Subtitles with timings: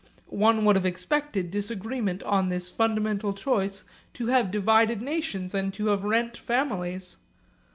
[0.31, 3.83] One would have expected disagreement on this fundamental choice
[4.15, 7.17] to have divided nations and to have rent families.